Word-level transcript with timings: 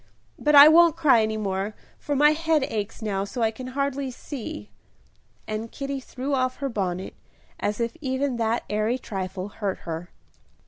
But 0.39 0.55
I 0.55 0.67
won't 0.67 0.95
cry 0.97 1.21
any 1.21 1.37
more, 1.37 1.75
for 1.99 2.15
my 2.15 2.31
head 2.31 2.63
aches 2.63 3.03
now 3.03 3.23
so 3.23 3.43
I 3.43 3.51
can 3.51 3.67
hardly 3.77 4.09
see." 4.09 4.71
And 5.47 5.71
Kitty 5.71 5.99
threw 5.99 6.33
off 6.33 6.55
her 6.55 6.69
bonnet, 6.69 7.13
as 7.59 7.79
if 7.79 7.95
even 8.01 8.37
that 8.37 8.63
airy 8.67 8.97
trifle 8.97 9.49
hurt 9.49 9.81
her. 9.85 10.09